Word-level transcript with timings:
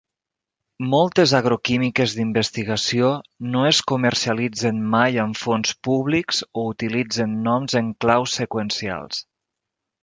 Moltes 0.93 1.33
agroquímiques 1.39 2.15
d'investigació 2.19 3.11
no 3.57 3.67
es 3.73 3.83
comercialitzen 3.93 4.81
mai 4.97 5.23
amb 5.27 5.41
fons 5.43 5.77
públics 5.91 6.43
o 6.63 6.67
utilitzen 6.75 7.41
noms 7.51 7.81
en 7.85 7.95
clau 8.07 8.29
seqüencials. 8.41 9.25